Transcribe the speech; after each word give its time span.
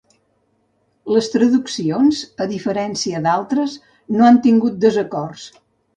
Les 1.15 1.27
traduccions, 1.33 2.21
a 2.45 2.47
diferència 2.53 3.21
d'altres, 3.27 3.77
no 4.17 4.27
han 4.31 4.41
tingut 4.47 4.81
desacords. 4.87 5.45